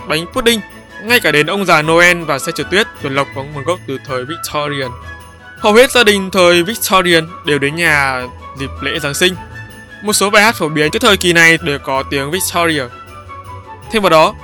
bánh 0.07 0.25
pudding 0.33 0.59
ngay 1.07 1.19
cả 1.19 1.31
đến 1.31 1.47
ông 1.47 1.65
già 1.65 1.81
Noel 1.81 2.23
và 2.23 2.39
xe 2.39 2.51
trượt 2.51 2.69
tuyết 2.71 2.87
tuần 3.01 3.15
lộc 3.15 3.27
có 3.35 3.43
nguồn 3.43 3.63
gốc 3.63 3.79
từ 3.87 3.97
thời 4.05 4.25
Victorian. 4.25 4.91
Hầu 5.59 5.73
hết 5.73 5.91
gia 5.91 6.03
đình 6.03 6.29
thời 6.31 6.63
Victorian 6.63 7.27
đều 7.45 7.59
đến 7.59 7.75
nhà 7.75 8.23
dịp 8.59 8.69
lễ 8.81 8.99
Giáng 8.99 9.13
sinh. 9.13 9.35
Một 10.01 10.13
số 10.13 10.29
bài 10.29 10.43
hát 10.43 10.55
phổ 10.55 10.69
biến 10.69 10.91
tới 10.91 10.99
thời 10.99 11.17
kỳ 11.17 11.33
này 11.33 11.57
đều 11.61 11.79
có 11.79 12.03
tiếng 12.03 12.31
Victoria. 12.31 12.83
Thêm 13.91 14.01
vào 14.01 14.09
đó, 14.09 14.35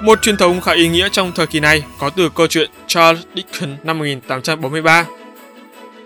một 0.00 0.22
truyền 0.22 0.36
thống 0.36 0.60
khá 0.60 0.72
ý 0.72 0.88
nghĩa 0.88 1.08
trong 1.12 1.32
thời 1.32 1.46
kỳ 1.46 1.60
này 1.60 1.82
có 1.98 2.10
từ 2.10 2.28
câu 2.28 2.46
chuyện 2.46 2.70
Charles 2.86 3.24
Dickens 3.34 3.78
năm 3.82 3.98
1843. 3.98 5.04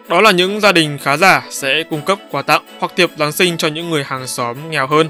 Đó 0.09 0.21
là 0.21 0.31
những 0.31 0.61
gia 0.61 0.73
đình 0.73 0.99
khá 1.03 1.17
giả 1.17 1.43
sẽ 1.51 1.83
cung 1.91 2.05
cấp 2.05 2.19
quà 2.31 2.43
tặng 2.43 2.63
hoặc 2.79 2.93
tiệc 2.97 3.11
Giáng 3.19 3.33
sinh 3.33 3.57
cho 3.57 3.69
những 3.69 3.91
người 3.91 4.05
hàng 4.05 4.27
xóm 4.27 4.71
nghèo 4.71 4.87
hơn. 4.87 5.09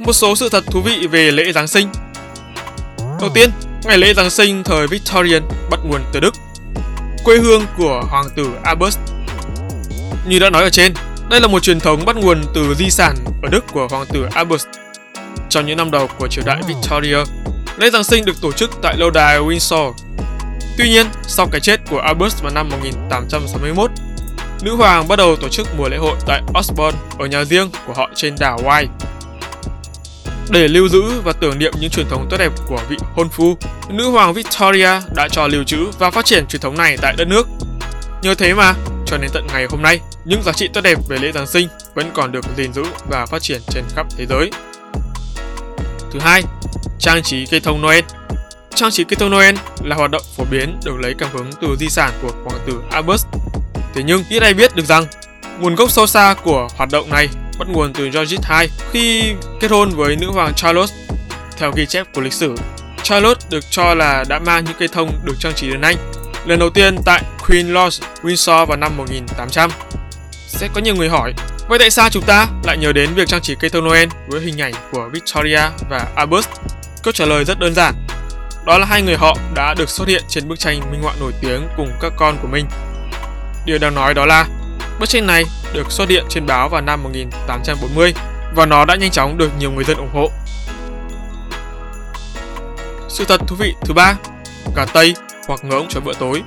Một 0.00 0.12
số 0.12 0.36
sự 0.36 0.48
thật 0.48 0.64
thú 0.66 0.80
vị 0.80 1.06
về 1.06 1.30
lễ 1.30 1.52
Giáng 1.52 1.68
sinh 1.68 1.88
Đầu 3.20 3.30
tiên, 3.34 3.50
ngày 3.84 3.98
lễ 3.98 4.14
Giáng 4.14 4.30
sinh 4.30 4.62
thời 4.64 4.86
Victorian 4.86 5.42
bắt 5.70 5.80
nguồn 5.84 6.00
từ 6.12 6.20
Đức, 6.20 6.34
quê 7.24 7.38
hương 7.38 7.66
của 7.78 8.02
Hoàng 8.10 8.26
tử 8.36 8.50
Albert. 8.62 8.98
Như 10.28 10.38
đã 10.38 10.50
nói 10.50 10.62
ở 10.62 10.70
trên, 10.70 10.94
đây 11.30 11.40
là 11.40 11.48
một 11.48 11.62
truyền 11.62 11.80
thống 11.80 12.04
bắt 12.04 12.16
nguồn 12.16 12.42
từ 12.54 12.74
di 12.74 12.90
sản 12.90 13.16
ở 13.42 13.48
Đức 13.52 13.64
của 13.72 13.88
Hoàng 13.90 14.06
tử 14.06 14.26
Albert. 14.32 14.66
Trong 15.48 15.66
những 15.66 15.76
năm 15.76 15.90
đầu 15.90 16.08
của 16.18 16.28
triều 16.28 16.44
đại 16.46 16.60
Victoria, 16.68 17.18
lễ 17.78 17.90
Giáng 17.90 18.04
sinh 18.04 18.24
được 18.24 18.40
tổ 18.40 18.52
chức 18.52 18.70
tại 18.82 18.96
lâu 18.96 19.10
đài 19.10 19.38
Windsor. 19.38 19.92
Tuy 20.78 20.88
nhiên, 20.88 21.06
sau 21.22 21.46
cái 21.52 21.60
chết 21.60 21.80
của 21.90 21.98
Albert 21.98 22.42
vào 22.42 22.52
năm 22.52 22.68
1861, 22.68 23.90
nữ 24.62 24.74
hoàng 24.74 25.08
bắt 25.08 25.16
đầu 25.16 25.36
tổ 25.36 25.48
chức 25.48 25.68
mùa 25.78 25.88
lễ 25.88 25.96
hội 25.96 26.16
tại 26.26 26.42
Osborne 26.58 26.98
ở 27.18 27.26
nhà 27.26 27.44
riêng 27.44 27.70
của 27.86 27.92
họ 27.92 28.10
trên 28.14 28.34
đảo 28.38 28.60
Wye. 28.64 28.86
Để 30.52 30.68
lưu 30.68 30.88
giữ 30.88 31.20
và 31.24 31.32
tưởng 31.32 31.58
niệm 31.58 31.72
những 31.80 31.90
truyền 31.90 32.08
thống 32.08 32.26
tốt 32.30 32.36
đẹp 32.36 32.52
của 32.66 32.80
vị 32.88 32.96
hôn 33.14 33.28
phu, 33.28 33.56
nữ 33.88 34.10
hoàng 34.10 34.34
Victoria 34.34 35.00
đã 35.14 35.28
cho 35.28 35.46
lưu 35.46 35.64
trữ 35.64 35.86
và 35.98 36.10
phát 36.10 36.24
triển 36.24 36.46
truyền 36.46 36.62
thống 36.62 36.78
này 36.78 36.96
tại 37.02 37.14
đất 37.18 37.28
nước. 37.28 37.48
Nhờ 38.22 38.34
thế 38.34 38.54
mà, 38.54 38.74
cho 39.06 39.16
đến 39.16 39.30
tận 39.34 39.46
ngày 39.52 39.66
hôm 39.70 39.82
nay, 39.82 40.00
những 40.24 40.42
giá 40.42 40.52
trị 40.52 40.68
tốt 40.72 40.80
đẹp 40.80 40.98
về 41.08 41.18
lễ 41.18 41.32
Giáng 41.32 41.46
sinh 41.46 41.68
vẫn 41.94 42.10
còn 42.14 42.32
được 42.32 42.44
gìn 42.56 42.72
giữ 42.72 42.82
và 43.10 43.26
phát 43.26 43.42
triển 43.42 43.60
trên 43.68 43.84
khắp 43.96 44.06
thế 44.16 44.26
giới. 44.26 44.50
Thứ 46.12 46.18
hai, 46.20 46.42
trang 46.98 47.22
trí 47.22 47.46
cây 47.46 47.60
thông 47.60 47.82
Noel. 47.82 48.04
Trang 48.74 48.90
trí 48.90 49.04
cây 49.04 49.16
thông 49.20 49.30
Noel 49.30 49.54
là 49.84 49.96
hoạt 49.96 50.10
động 50.10 50.22
phổ 50.36 50.44
biến 50.50 50.80
được 50.84 50.96
lấy 51.00 51.14
cảm 51.18 51.30
hứng 51.32 51.50
từ 51.60 51.76
di 51.76 51.88
sản 51.88 52.12
của 52.22 52.32
hoàng 52.44 52.60
tử 52.66 52.80
Albert. 52.90 53.26
Thế 53.94 54.02
nhưng 54.02 54.24
ít 54.28 54.42
ai 54.42 54.54
biết 54.54 54.76
được 54.76 54.84
rằng 54.84 55.06
nguồn 55.60 55.74
gốc 55.74 55.90
sâu 55.90 56.06
xa 56.06 56.34
của 56.42 56.68
hoạt 56.76 56.88
động 56.92 57.10
này 57.10 57.28
bắt 57.60 57.68
nguồn 57.68 57.92
từ 57.92 58.04
George 58.04 58.36
II 58.50 58.68
khi 58.92 59.34
kết 59.60 59.70
hôn 59.70 59.90
với 59.90 60.16
nữ 60.16 60.30
hoàng 60.30 60.54
Charlotte. 60.54 60.92
Theo 61.58 61.72
ghi 61.76 61.86
chép 61.86 62.06
của 62.14 62.20
lịch 62.20 62.32
sử, 62.32 62.54
Charlotte 63.02 63.46
được 63.50 63.70
cho 63.70 63.94
là 63.94 64.24
đã 64.28 64.38
mang 64.38 64.64
những 64.64 64.76
cây 64.78 64.88
thông 64.88 65.12
được 65.24 65.34
trang 65.38 65.52
trí 65.54 65.70
đến 65.70 65.80
Anh 65.80 65.96
lần 66.46 66.58
đầu 66.58 66.70
tiên 66.70 66.96
tại 67.04 67.22
Queen 67.48 67.68
Lodge, 67.74 68.06
Windsor 68.22 68.66
vào 68.66 68.76
năm 68.76 68.96
1800. 68.96 69.70
Sẽ 70.46 70.68
có 70.74 70.80
nhiều 70.80 70.94
người 70.94 71.08
hỏi, 71.08 71.34
vậy 71.68 71.78
tại 71.78 71.90
sao 71.90 72.08
chúng 72.10 72.22
ta 72.22 72.46
lại 72.64 72.78
nhớ 72.78 72.92
đến 72.92 73.14
việc 73.14 73.28
trang 73.28 73.40
trí 73.40 73.54
cây 73.54 73.70
thông 73.70 73.84
Noel 73.84 74.08
với 74.28 74.40
hình 74.40 74.60
ảnh 74.60 74.72
của 74.92 75.08
Victoria 75.12 75.62
và 75.90 76.06
Albert? 76.16 76.48
Câu 77.02 77.12
trả 77.12 77.24
lời 77.24 77.44
rất 77.44 77.58
đơn 77.58 77.74
giản. 77.74 77.94
Đó 78.66 78.78
là 78.78 78.86
hai 78.86 79.02
người 79.02 79.16
họ 79.16 79.36
đã 79.54 79.74
được 79.74 79.88
xuất 79.88 80.08
hiện 80.08 80.22
trên 80.28 80.48
bức 80.48 80.58
tranh 80.58 80.80
minh 80.90 81.02
họa 81.02 81.14
nổi 81.20 81.32
tiếng 81.40 81.68
cùng 81.76 81.90
các 82.00 82.12
con 82.16 82.38
của 82.42 82.48
mình. 82.48 82.66
Điều 83.66 83.78
đang 83.78 83.94
nói 83.94 84.14
đó 84.14 84.26
là 84.26 84.46
bức 85.00 85.08
tranh 85.08 85.26
này 85.26 85.44
được 85.72 85.92
xuất 85.92 86.08
hiện 86.08 86.24
trên 86.28 86.46
báo 86.46 86.68
vào 86.68 86.80
năm 86.80 87.02
1840 87.02 88.14
và 88.54 88.66
nó 88.66 88.84
đã 88.84 88.96
nhanh 88.96 89.10
chóng 89.10 89.38
được 89.38 89.50
nhiều 89.58 89.70
người 89.70 89.84
dân 89.84 89.96
ủng 89.96 90.10
hộ. 90.12 90.30
Sự 93.08 93.24
thật 93.24 93.40
thú 93.46 93.56
vị 93.58 93.74
thứ 93.80 93.94
ba, 93.94 94.14
gà 94.76 94.84
Tây 94.84 95.14
hoặc 95.48 95.64
ngỗng 95.64 95.86
cho 95.88 96.00
bữa 96.00 96.14
tối. 96.14 96.42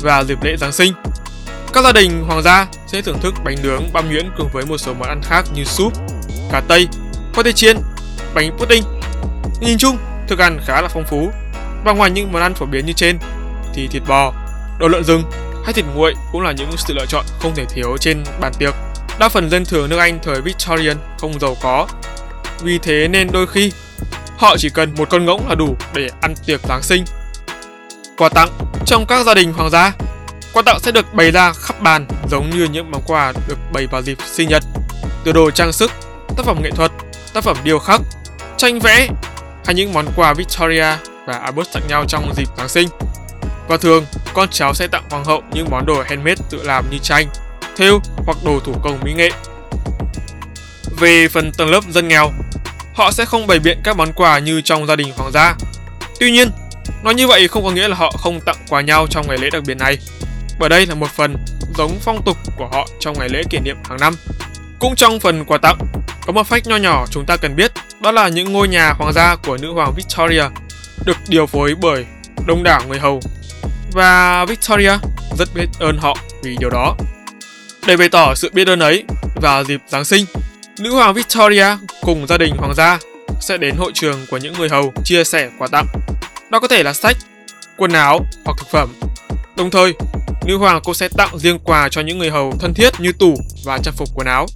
Và 0.00 0.24
dịp 0.24 0.38
lễ 0.42 0.56
Giáng 0.56 0.72
sinh, 0.72 0.92
các 1.72 1.84
gia 1.84 1.92
đình 1.92 2.24
hoàng 2.28 2.42
gia 2.42 2.66
sẽ 2.86 3.02
thưởng 3.02 3.18
thức 3.20 3.34
bánh 3.44 3.56
nướng 3.62 3.92
băm 3.92 4.10
nhuyễn 4.10 4.30
cùng 4.38 4.48
với 4.52 4.66
một 4.66 4.78
số 4.78 4.94
món 4.94 5.08
ăn 5.08 5.20
khác 5.22 5.44
như 5.54 5.64
súp, 5.64 5.92
cà 6.52 6.62
tây, 6.68 6.88
khoai 7.34 7.44
tây 7.44 7.52
chiên, 7.52 7.76
bánh 8.34 8.56
pudding. 8.58 8.84
Nhìn 9.60 9.78
chung, 9.78 9.98
thức 10.28 10.38
ăn 10.38 10.58
khá 10.66 10.80
là 10.80 10.88
phong 10.88 11.04
phú. 11.10 11.30
Và 11.84 11.92
ngoài 11.92 12.10
những 12.10 12.32
món 12.32 12.42
ăn 12.42 12.54
phổ 12.54 12.66
biến 12.66 12.86
như 12.86 12.92
trên, 12.92 13.18
thì 13.74 13.88
thịt 13.88 14.02
bò, 14.08 14.32
đồ 14.78 14.88
lợn 14.88 15.04
rừng 15.04 15.22
hay 15.64 15.72
thịt 15.72 15.84
nguội 15.94 16.14
cũng 16.32 16.40
là 16.40 16.52
những 16.52 16.70
sự 16.76 16.94
lựa 16.94 17.06
chọn 17.06 17.24
không 17.40 17.54
thể 17.54 17.64
thiếu 17.64 17.96
trên 18.00 18.24
bàn 18.40 18.52
tiệc. 18.58 18.74
Đa 19.18 19.28
phần 19.28 19.50
dân 19.50 19.64
thường 19.64 19.88
nước 19.88 19.98
Anh 19.98 20.18
thời 20.22 20.40
Victorian 20.40 20.96
không 21.18 21.40
giàu 21.40 21.56
có. 21.62 21.86
Vì 22.62 22.78
thế 22.78 23.08
nên 23.08 23.28
đôi 23.32 23.46
khi 23.46 23.72
họ 24.38 24.56
chỉ 24.58 24.70
cần 24.70 24.94
một 24.98 25.10
con 25.10 25.24
ngỗng 25.24 25.48
là 25.48 25.54
đủ 25.54 25.76
để 25.94 26.08
ăn 26.20 26.34
tiệc 26.46 26.60
Giáng 26.68 26.82
sinh. 26.82 27.04
Quà 28.16 28.28
tặng 28.28 28.48
trong 28.86 29.06
các 29.06 29.26
gia 29.26 29.34
đình 29.34 29.52
hoàng 29.52 29.70
gia 29.70 29.92
Quà 30.52 30.62
tặng 30.62 30.80
sẽ 30.80 30.92
được 30.92 31.14
bày 31.14 31.30
ra 31.30 31.52
khắp 31.52 31.80
bàn 31.80 32.06
giống 32.30 32.50
như 32.50 32.64
những 32.64 32.90
món 32.90 33.02
quà 33.06 33.32
được 33.48 33.58
bày 33.72 33.86
vào 33.86 34.02
dịp 34.02 34.18
sinh 34.26 34.48
nhật. 34.48 34.62
Từ 35.24 35.32
đồ 35.32 35.50
trang 35.50 35.72
sức, 35.72 35.90
tác 36.36 36.46
phẩm 36.46 36.62
nghệ 36.62 36.70
thuật, 36.70 36.90
tác 37.32 37.44
phẩm 37.44 37.56
điêu 37.64 37.78
khắc, 37.78 38.00
tranh 38.56 38.80
vẽ 38.80 39.08
hay 39.64 39.74
những 39.74 39.92
món 39.92 40.06
quà 40.16 40.34
Victoria 40.34 40.86
và 41.26 41.38
Albert 41.38 41.72
tặng 41.72 41.82
nhau 41.88 42.04
trong 42.08 42.32
dịp 42.36 42.48
Giáng 42.58 42.68
sinh. 42.68 42.88
Và 43.70 43.76
thường, 43.76 44.06
con 44.34 44.48
cháu 44.50 44.74
sẽ 44.74 44.86
tặng 44.86 45.04
hoàng 45.10 45.24
hậu 45.24 45.42
những 45.52 45.70
món 45.70 45.86
đồ 45.86 46.02
handmade 46.08 46.42
tự 46.50 46.62
làm 46.62 46.90
như 46.90 46.98
tranh, 47.02 47.28
thêu 47.76 48.00
hoặc 48.26 48.38
đồ 48.44 48.60
thủ 48.64 48.74
công 48.82 49.00
mỹ 49.04 49.12
nghệ. 49.12 49.30
Về 50.98 51.28
phần 51.28 51.52
tầng 51.52 51.70
lớp 51.70 51.84
dân 51.90 52.08
nghèo, 52.08 52.32
họ 52.94 53.12
sẽ 53.12 53.24
không 53.24 53.46
bày 53.46 53.58
biện 53.58 53.78
các 53.84 53.96
món 53.96 54.12
quà 54.12 54.38
như 54.38 54.60
trong 54.60 54.86
gia 54.86 54.96
đình 54.96 55.12
hoàng 55.16 55.32
gia. 55.32 55.54
Tuy 56.20 56.30
nhiên, 56.30 56.50
nói 57.02 57.14
như 57.14 57.26
vậy 57.26 57.48
không 57.48 57.64
có 57.64 57.70
nghĩa 57.70 57.88
là 57.88 57.96
họ 57.96 58.10
không 58.10 58.40
tặng 58.40 58.56
quà 58.68 58.80
nhau 58.80 59.06
trong 59.10 59.28
ngày 59.28 59.38
lễ 59.38 59.50
đặc 59.50 59.62
biệt 59.66 59.76
này, 59.76 59.98
bởi 60.58 60.68
đây 60.68 60.86
là 60.86 60.94
một 60.94 61.10
phần 61.10 61.36
giống 61.76 61.98
phong 62.00 62.22
tục 62.24 62.36
của 62.56 62.68
họ 62.72 62.88
trong 63.00 63.18
ngày 63.18 63.28
lễ 63.28 63.42
kỷ 63.50 63.58
niệm 63.58 63.76
hàng 63.88 64.00
năm. 64.00 64.14
Cũng 64.78 64.96
trong 64.96 65.20
phần 65.20 65.44
quà 65.44 65.58
tặng, 65.58 65.78
có 66.26 66.32
một 66.32 66.46
phách 66.46 66.66
nho 66.66 66.76
nhỏ 66.76 67.06
chúng 67.10 67.26
ta 67.26 67.36
cần 67.36 67.56
biết, 67.56 67.72
đó 68.00 68.10
là 68.10 68.28
những 68.28 68.52
ngôi 68.52 68.68
nhà 68.68 68.92
hoàng 68.98 69.12
gia 69.12 69.36
của 69.36 69.56
nữ 69.56 69.72
hoàng 69.72 69.92
Victoria 69.96 70.44
được 71.04 71.16
điều 71.28 71.46
phối 71.46 71.74
bởi 71.80 72.06
đông 72.46 72.62
đảo 72.62 72.82
người 72.88 72.98
hầu 72.98 73.20
và 73.92 74.44
Victoria 74.44 74.92
rất 75.38 75.48
biết 75.54 75.66
ơn 75.78 75.98
họ 75.98 76.16
vì 76.42 76.56
điều 76.60 76.70
đó. 76.70 76.96
Để 77.86 77.96
bày 77.96 78.08
tỏ 78.08 78.34
sự 78.34 78.50
biết 78.52 78.68
ơn 78.68 78.80
ấy, 78.80 79.04
vào 79.42 79.64
dịp 79.64 79.80
Giáng 79.88 80.04
sinh, 80.04 80.26
nữ 80.78 80.92
hoàng 80.92 81.14
Victoria 81.14 81.66
cùng 82.02 82.26
gia 82.26 82.38
đình 82.38 82.54
hoàng 82.56 82.74
gia 82.74 82.98
sẽ 83.40 83.56
đến 83.56 83.74
hội 83.78 83.92
trường 83.94 84.26
của 84.30 84.36
những 84.36 84.54
người 84.58 84.68
hầu 84.68 84.92
chia 85.04 85.24
sẻ 85.24 85.50
quà 85.58 85.68
tặng. 85.68 85.86
Đó 86.50 86.60
có 86.60 86.68
thể 86.68 86.82
là 86.82 86.92
sách, 86.92 87.16
quần 87.76 87.92
áo 87.92 88.20
hoặc 88.44 88.54
thực 88.58 88.68
phẩm. 88.70 88.88
Đồng 89.56 89.70
thời, 89.70 89.94
nữ 90.44 90.56
hoàng 90.56 90.80
cũng 90.84 90.94
sẽ 90.94 91.08
tặng 91.08 91.38
riêng 91.38 91.58
quà 91.64 91.88
cho 91.88 92.00
những 92.00 92.18
người 92.18 92.30
hầu 92.30 92.54
thân 92.60 92.74
thiết 92.74 93.00
như 93.00 93.12
tủ 93.12 93.34
và 93.64 93.78
trang 93.78 93.94
phục 93.96 94.08
quần 94.14 94.26
áo. 94.26 94.46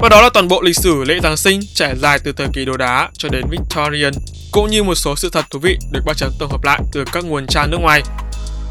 Và 0.00 0.08
đó 0.08 0.22
là 0.22 0.28
toàn 0.34 0.48
bộ 0.48 0.62
lịch 0.62 0.76
sử 0.76 1.04
lễ 1.04 1.18
Giáng 1.22 1.36
sinh 1.36 1.60
trải 1.74 1.96
dài 1.96 2.18
từ 2.24 2.32
thời 2.32 2.46
kỳ 2.52 2.64
đồ 2.64 2.76
đá 2.76 3.08
cho 3.18 3.28
đến 3.28 3.42
Victorian, 3.50 4.12
cũng 4.52 4.70
như 4.70 4.82
một 4.82 4.94
số 4.94 5.16
sự 5.16 5.30
thật 5.32 5.44
thú 5.50 5.58
vị 5.58 5.78
được 5.90 6.00
ba 6.06 6.12
chấm 6.14 6.32
tổng 6.38 6.50
hợp 6.50 6.64
lại 6.64 6.80
từ 6.92 7.04
các 7.12 7.24
nguồn 7.24 7.46
tra 7.46 7.66
nước 7.66 7.78
ngoài. 7.80 8.02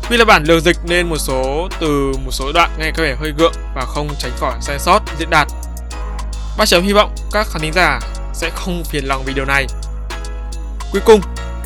Vì 0.09 0.17
là 0.17 0.25
bản 0.25 0.43
lường 0.43 0.61
dịch 0.61 0.77
nên 0.87 1.09
một 1.09 1.17
số 1.17 1.69
từ 1.79 2.11
một 2.25 2.31
số 2.31 2.51
đoạn 2.51 2.69
nghe 2.79 2.91
có 2.97 3.03
vẻ 3.03 3.15
hơi 3.19 3.33
gượng 3.37 3.53
và 3.75 3.81
không 3.81 4.09
tránh 4.19 4.31
khỏi 4.39 4.53
sai 4.61 4.79
sót 4.79 4.99
diễn 5.19 5.29
đạt. 5.29 5.47
Ba 6.57 6.65
chấm 6.65 6.83
hy 6.83 6.93
vọng 6.93 7.15
các 7.31 7.47
khán 7.51 7.61
thính 7.61 7.73
giả 7.73 7.99
sẽ 8.33 8.49
không 8.55 8.83
phiền 8.83 9.05
lòng 9.05 9.23
vì 9.25 9.33
điều 9.33 9.45
này. 9.45 9.65
Cuối 10.91 11.01
cùng, 11.05 11.21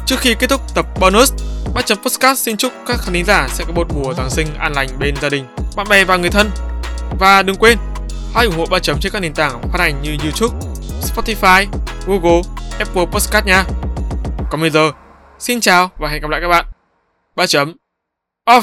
trước 0.06 0.20
khi 0.20 0.36
kết 0.40 0.50
thúc 0.50 0.62
tập 0.76 0.86
bonus, 1.00 1.34
ba 1.74 1.82
chấm 1.82 1.98
podcast 1.98 2.40
xin 2.40 2.58
chúc 2.58 2.74
các 2.88 2.98
khán 3.02 3.14
thính 3.14 3.26
giả 3.26 3.48
sẽ 3.54 3.64
có 3.68 3.74
một 3.74 3.88
mùa 3.94 4.14
Giáng 4.14 4.30
sinh 4.30 4.48
an 4.60 4.74
lành 4.74 4.88
bên 5.00 5.16
gia 5.22 5.30
đình, 5.30 5.46
bạn 5.76 5.88
bè 5.90 6.04
và 6.04 6.18
người 6.18 6.30
thân. 6.30 6.50
Và 7.20 7.44
đừng 7.44 7.56
quên 7.56 7.78
Hãy 8.34 8.46
ủng 8.46 8.58
hộ 8.58 8.66
ba 8.66 8.80
chấm 8.80 9.00
trên 9.00 9.12
các 9.12 9.20
nền 9.20 9.34
tảng 9.34 9.62
phát 9.72 9.80
hành 9.80 10.02
như 10.02 10.18
YouTube, 10.24 10.60
Spotify, 11.02 11.66
Google, 12.08 12.42
Apple 12.80 13.06
Podcast 13.06 13.46
nha. 13.46 13.64
Còn 14.50 14.62
bây 14.62 14.70
giờ, 14.70 14.92
xin 15.40 15.62
chào 15.62 15.92
và 15.98 16.10
hẹn 16.10 16.22
gặp 16.22 16.30
lại 16.30 16.42
các 16.42 16.48
bạn. 16.48 16.66
Ba 17.36 17.48
chấm 17.48 17.74
off. 18.46 18.62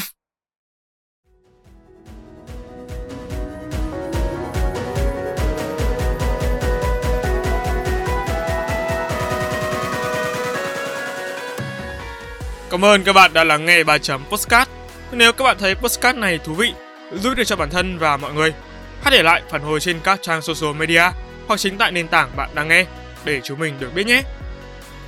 Cảm 12.71 12.85
ơn 12.85 13.05
các 13.05 13.13
bạn 13.13 13.33
đã 13.33 13.45
lắng 13.45 13.65
nghe 13.65 13.85
ba 13.85 13.99
chấm 13.99 14.25
postcard. 14.25 14.71
Nếu 15.13 15.33
các 15.33 15.45
bạn 15.45 15.57
thấy 15.61 15.75
postcard 15.75 16.19
này 16.19 16.39
thú 16.39 16.55
vị, 16.55 16.73
giúp 17.13 17.35
được 17.37 17.45
cho 17.45 17.57
bản 17.57 17.71
thân 17.71 17.99
và 17.99 18.17
mọi 18.17 18.35
người 18.35 18.55
hãy 19.03 19.11
để 19.11 19.23
lại 19.23 19.43
phản 19.51 19.63
hồi 19.63 19.81
trên 19.81 20.01
các 20.05 20.19
trang 20.23 20.43
social 20.43 20.75
media 20.75 21.03
hoặc 21.47 21.61
chính 21.61 21.79
tại 21.79 21.93
nền 21.93 22.09
tảng 22.09 22.37
bạn 22.37 22.51
đang 22.55 22.69
nghe 22.69 22.87
để 23.25 23.41
chúng 23.45 23.59
mình 23.59 23.75
được 23.81 23.95
biết 23.95 24.07
nhé. 24.07 24.23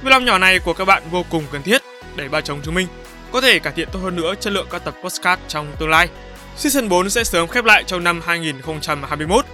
Việc 0.02 0.10
làm 0.10 0.24
nhỏ 0.24 0.38
này 0.38 0.58
của 0.58 0.72
các 0.72 0.84
bạn 0.84 1.02
vô 1.10 1.24
cùng 1.30 1.44
cần 1.52 1.62
thiết 1.62 1.82
để 2.16 2.28
ba 2.28 2.40
chồng 2.40 2.60
chúng 2.62 2.74
mình 2.74 2.86
có 3.32 3.40
thể 3.40 3.58
cải 3.58 3.72
thiện 3.72 3.88
tốt 3.92 3.98
hơn 4.02 4.16
nữa 4.16 4.34
chất 4.40 4.52
lượng 4.52 4.66
các 4.70 4.84
tập 4.84 4.94
podcast 5.02 5.40
trong 5.48 5.72
tương 5.78 5.90
lai. 5.90 6.08
Season 6.56 6.88
4 6.88 7.10
sẽ 7.10 7.24
sớm 7.24 7.48
khép 7.48 7.64
lại 7.64 7.84
trong 7.86 8.04
năm 8.04 8.20
2021. 8.24 9.44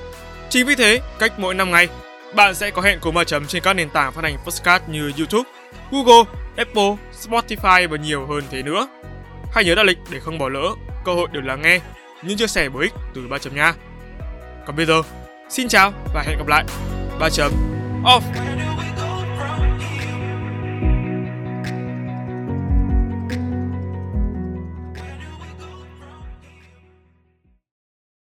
Chính 0.49 0.67
vì 0.67 0.75
thế, 0.75 1.01
cách 1.19 1.33
mỗi 1.39 1.55
5 1.55 1.71
ngày, 1.71 1.89
bạn 2.35 2.55
sẽ 2.55 2.71
có 2.71 2.83
hẹn 2.83 2.99
cùng 3.01 3.15
ba 3.15 3.25
chấm 3.25 3.47
trên 3.47 3.63
các 3.63 3.75
nền 3.75 3.91
tảng 3.91 4.13
phát 4.13 4.25
hành 4.25 4.39
podcast 4.45 4.83
như 4.89 5.13
YouTube, 5.19 5.51
Google, 5.91 6.25
Apple, 6.57 6.97
Spotify 7.23 7.89
và 7.89 7.97
nhiều 7.97 8.27
hơn 8.27 8.43
thế 8.51 8.63
nữa. 8.63 8.89
Hãy 9.53 9.65
nhớ 9.65 9.75
đặt 9.75 9.87
lịch 9.87 9.99
để 10.11 10.21
không 10.21 10.39
bỏ 10.39 10.49
lỡ 10.49 10.69
cơ 11.05 11.15
hội 11.15 11.29
được 11.33 11.45
lắng 11.45 11.63
nghe 11.63 11.81
những 12.23 12.37
chia 12.37 12.47
sẻ 12.47 12.69
bổ 12.69 12.81
ích 12.81 12.93
từ 13.15 13.23
ba 13.29 13.39
chấm 13.39 13.55
nha. 13.55 13.75
Còn 14.67 14.77
bây 14.77 14.87
giờ, 14.87 15.03
xin 15.49 15.69
chào 15.69 15.93
và 16.15 16.23
hẹn 16.23 16.39
gặp 16.39 16.47
lại. 16.47 16.65
3 17.21 17.31
chấm 17.31 17.53
off 18.05 18.21